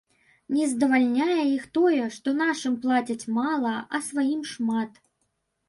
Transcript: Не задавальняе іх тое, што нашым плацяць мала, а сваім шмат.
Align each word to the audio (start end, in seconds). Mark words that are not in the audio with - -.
Не 0.53 0.63
задавальняе 0.71 1.43
іх 1.57 1.67
тое, 1.79 1.99
што 2.17 2.35
нашым 2.41 2.79
плацяць 2.87 3.29
мала, 3.39 3.77
а 3.99 4.03
сваім 4.09 4.41
шмат. 4.57 5.01